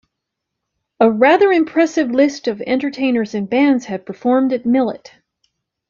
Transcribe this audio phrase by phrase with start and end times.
[0.99, 5.13] A rather impressive list of entertainers and bands have performed at Millett.